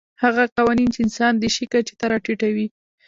[0.23, 2.67] هغه قوانین چې انسان د شي کچې ته راټیټوي.